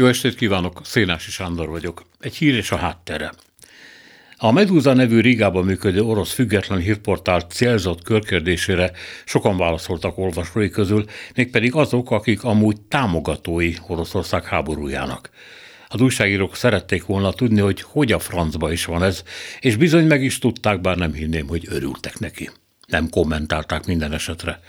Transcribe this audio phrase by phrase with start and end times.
[0.00, 2.02] Jó estét kívánok, Szénási Sándor vagyok.
[2.20, 3.32] Egy hír és a háttere.
[4.36, 8.90] A Medúza nevű Rigában működő orosz független hírportál célzott körkérdésére
[9.24, 15.30] sokan válaszoltak olvasói közül, mégpedig azok, akik amúgy támogatói Oroszország háborújának.
[15.88, 19.22] Az újságírók szerették volna tudni, hogy hogy a francba is van ez,
[19.60, 22.50] és bizony meg is tudták, bár nem hinném, hogy örültek neki.
[22.86, 24.60] Nem kommentálták minden esetre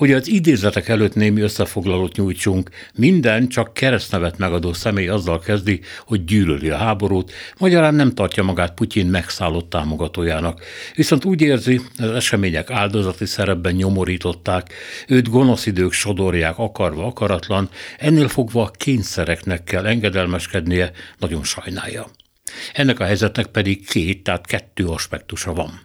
[0.00, 6.24] hogy az idézetek előtt némi összefoglalót nyújtsunk, minden csak keresztnevet megadó személy azzal kezdi, hogy
[6.24, 10.64] gyűlöli a háborút, magyarán nem tartja magát Putyin megszállott támogatójának.
[10.94, 14.72] Viszont úgy érzi, az események áldozati szerepben nyomorították,
[15.08, 22.06] őt gonosz idők sodorják akarva akaratlan, ennél fogva kényszereknek kell engedelmeskednie, nagyon sajnálja.
[22.72, 25.80] Ennek a helyzetnek pedig két, tehát kettő aspektusa van.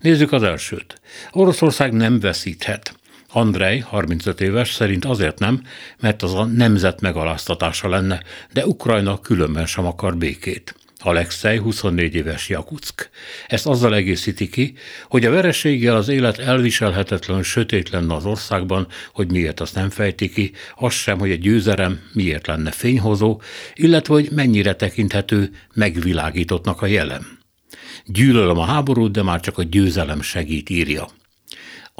[0.00, 1.00] Nézzük az elsőt.
[1.30, 2.97] Oroszország nem veszíthet.
[3.32, 5.62] Andrei, 35 éves, szerint azért nem,
[6.00, 10.74] mert az a nemzet megaláztatása lenne, de Ukrajna különben sem akar békét.
[11.00, 13.10] Alexei 24 éves Jakuck.
[13.46, 14.74] Ezt azzal egészíti ki,
[15.08, 20.28] hogy a vereséggel az élet elviselhetetlen sötét lenne az országban, hogy miért azt nem fejti
[20.28, 23.40] ki, az sem, hogy egy győzelem miért lenne fényhozó,
[23.74, 27.38] illetve hogy mennyire tekinthető megvilágítottnak a jelen.
[28.04, 31.08] Gyűlölöm a háborút, de már csak a győzelem segít, írja.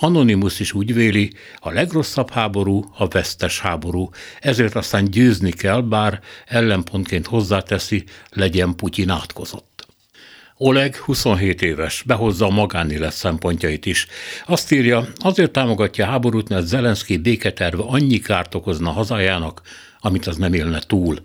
[0.01, 6.21] Anonymous is úgy véli, a legrosszabb háború a vesztes háború, ezért aztán győzni kell, bár
[6.47, 9.87] ellenpontként hozzáteszi, legyen Putyin átkozott.
[10.57, 14.07] Oleg 27 éves, behozza a magánélet szempontjait is.
[14.47, 19.63] Azt írja, azért támogatja a háborút, mert Zelenszky béketerve annyi kárt okozna hazájának,
[20.01, 21.19] amit az nem élne túl.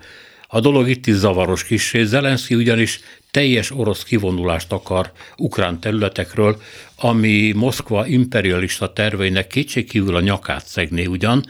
[0.53, 2.99] A dolog itt is zavaros kissé, Zelenszky ugyanis
[3.31, 6.61] teljes orosz kivonulást akar ukrán területekről,
[6.95, 11.45] ami Moszkva imperialista terveinek kétségkívül a nyakát szegné ugyan,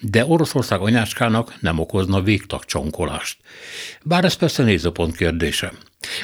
[0.00, 3.38] de Oroszország anyáskának nem okozna végtagcsonkolást.
[4.02, 5.72] Bár ez persze nézőpont kérdése.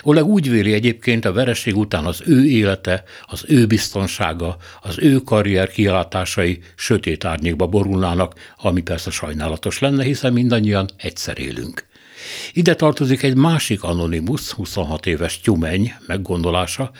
[0.02, 5.18] Oleg úgy véli egyébként a vereség után az ő élete, az ő biztonsága, az ő
[5.18, 11.88] karrier kiáltásai sötét árnyékba borulnának, ami persze sajnálatos lenne, hiszen mindannyian egyszer élünk.
[12.52, 16.90] Ide tartozik egy másik anonimus, 26 éves tyumeny meggondolása,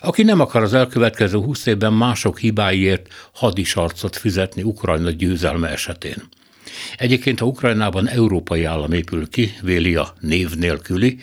[0.00, 6.28] aki nem akar az elkövetkező 20 évben mások hibáiért hadisarcot fizetni Ukrajna győzelme esetén.
[6.96, 11.18] Egyébként, ha Ukrajnában európai állam épül ki, véli a név nélküli,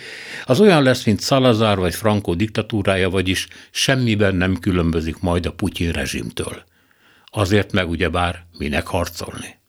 [0.46, 5.92] az olyan lesz, mint Salazar vagy Franco diktatúrája, vagyis semmiben nem különbözik majd a Putyin
[5.92, 6.64] rezsimtől.
[7.26, 9.62] Azért meg ugyebár minek harcolni.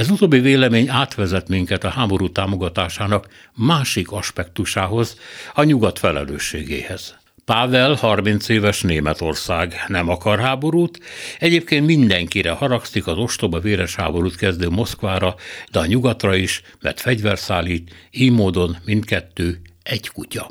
[0.00, 5.18] Ez utóbbi vélemény átvezet minket a háború támogatásának másik aspektusához,
[5.54, 7.16] a nyugat felelősségéhez.
[7.44, 10.98] Pável 30 éves Németország nem akar háborút,
[11.38, 15.34] egyébként mindenkire haragszik az ostoba véres háborút kezdő Moszkvára,
[15.70, 20.50] de a nyugatra is, mert fegyverszállít, így módon mindkettő egy kutya.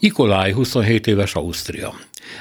[0.00, 1.94] Nikolaj 27 éves Ausztria.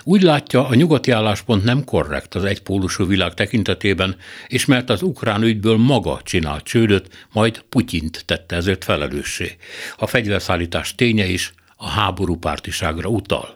[0.04, 4.16] Úgy látja, a nyugati álláspont nem korrekt az egypólusú világ tekintetében,
[4.48, 9.56] és mert az ukrán ügyből maga csinált csődöt, majd Putyint tette ezért felelőssé.
[9.98, 13.56] A fegyverszállítás ténye is a háború pártiságra utal.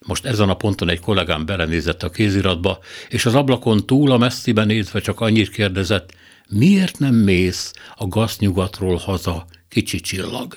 [0.00, 4.66] Most ezen a ponton egy kollégám belenézett a kéziratba, és az ablakon túl a messziben
[4.66, 6.14] nézve csak annyit kérdezett,
[6.48, 10.56] miért nem mész a gaznyugatról haza, kicsi csillag?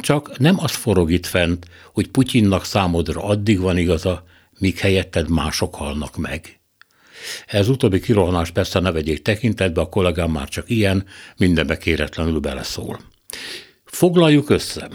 [0.00, 4.24] Csak nem az forog itt fent, hogy Putyinnak számodra addig van igaza,
[4.58, 6.60] míg helyetted mások halnak meg.
[7.46, 13.00] Ez utóbbi kirohanás persze ne vegyék tekintetbe, a kollégám már csak ilyen, mindenbe kéretlenül beleszól.
[13.84, 14.88] Foglaljuk össze.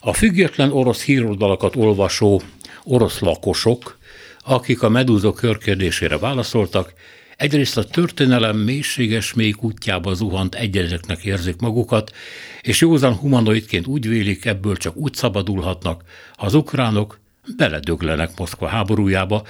[0.00, 2.42] A független orosz híroldalakat olvasó
[2.84, 3.98] orosz lakosok,
[4.38, 6.92] akik a medúzok körkérdésére válaszoltak,
[7.40, 12.12] Egyrészt a történelem mélységes mély útjába zuhant egyedeknek érzik magukat,
[12.60, 16.02] és józan humanoidként úgy vélik, ebből csak úgy szabadulhatnak,
[16.36, 17.20] ha az ukránok
[17.56, 19.42] beledöglenek Moszkva háborújába,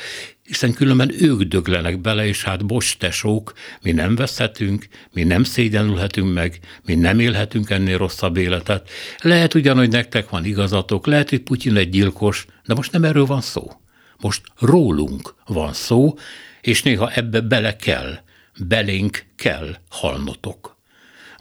[0.43, 3.53] hiszen különben ők döglenek bele, és hát bocs tesók,
[3.83, 8.91] mi nem veszhetünk, mi nem szégyenülhetünk meg, mi nem élhetünk ennél rosszabb életet.
[9.23, 13.27] Lehet ugyan, hogy nektek van igazatok, lehet, hogy Putyin egy gyilkos, de most nem erről
[13.27, 13.73] van szó.
[14.19, 16.15] Most rólunk van szó,
[16.61, 18.19] és néha ebbe bele kell,
[18.59, 20.77] belénk kell halnotok.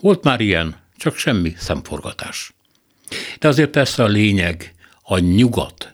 [0.01, 2.53] Volt már ilyen, csak semmi szemforgatás.
[3.39, 5.93] De azért persze a lényeg, a nyugat.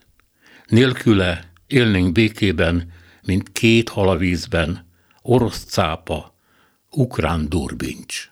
[0.65, 2.91] Nélküle élnénk békében,
[3.21, 4.87] mint két hal a vízben,
[5.21, 6.35] orosz cápa,
[6.89, 8.29] ukrán durbincs.